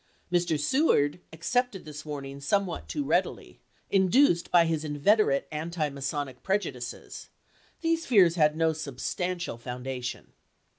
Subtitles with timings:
[0.31, 0.47] ms.
[0.47, 0.59] Mr.
[0.59, 3.59] Seward accepted this warning somewhat too readily,
[3.91, 7.29] induced by his inveterate anti masonic prejudices;
[7.81, 10.33] these fears had no substantial founda tion.